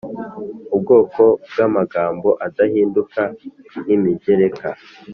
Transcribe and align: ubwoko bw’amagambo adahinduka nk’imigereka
ubwoko 0.75 1.21
bw’amagambo 1.51 2.29
adahinduka 2.45 3.21
nk’imigereka 3.81 4.67